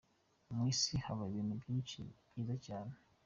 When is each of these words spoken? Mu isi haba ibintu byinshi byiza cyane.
Mu 0.53 0.61
isi 0.73 0.93
haba 1.05 1.23
ibintu 1.31 1.53
byinshi 1.61 1.99
byiza 2.29 2.55
cyane. 2.65 2.93